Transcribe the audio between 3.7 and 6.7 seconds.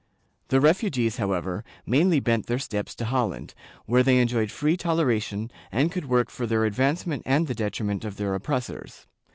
where they enjoyed free toleration and could work for their own